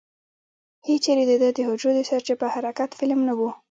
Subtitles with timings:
[0.87, 3.41] هېچېرې دده د حجرو د سرچپه حرکت فلم نه و.